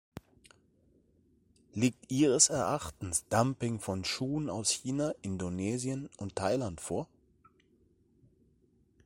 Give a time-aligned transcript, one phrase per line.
[1.75, 7.07] Liegt ihres Erachtens Dumping von Schuhen aus China, Indonesien und Thailand vor?